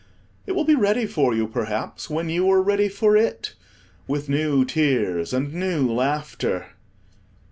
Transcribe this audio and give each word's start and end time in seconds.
It 0.47 0.53
will 0.53 0.63
be 0.63 0.73
ready 0.73 1.05
for 1.05 1.35
you, 1.35 1.45
perhaps, 1.47 2.09
when 2.09 2.27
you 2.27 2.49
are 2.49 2.59
ready 2.63 2.89
for 2.89 3.15
it, 3.15 3.53
with 4.07 4.29
new 4.29 4.65
tears 4.65 5.31
and 5.31 5.53
new 5.53 5.87
laughter. 5.91 6.69